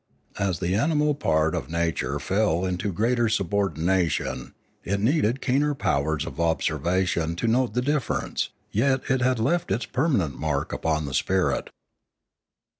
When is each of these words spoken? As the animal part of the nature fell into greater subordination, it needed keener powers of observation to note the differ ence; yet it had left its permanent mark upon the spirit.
As 0.39 0.57
the 0.57 0.73
animal 0.73 1.13
part 1.13 1.53
of 1.53 1.67
the 1.67 1.73
nature 1.73 2.17
fell 2.19 2.65
into 2.65 2.91
greater 2.91 3.29
subordination, 3.29 4.55
it 4.83 4.99
needed 4.99 5.43
keener 5.43 5.75
powers 5.75 6.25
of 6.25 6.39
observation 6.39 7.35
to 7.35 7.45
note 7.47 7.75
the 7.75 7.83
differ 7.83 8.25
ence; 8.25 8.49
yet 8.71 9.11
it 9.11 9.21
had 9.21 9.37
left 9.37 9.69
its 9.69 9.85
permanent 9.85 10.39
mark 10.39 10.73
upon 10.73 11.05
the 11.05 11.13
spirit. 11.13 11.69